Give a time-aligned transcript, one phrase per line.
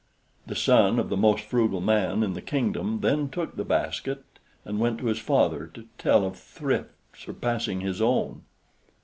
[0.47, 4.23] The son of the most frugal man in the kingdom then took the basket
[4.65, 8.41] and went to his father to tell of thrift surpassing his own.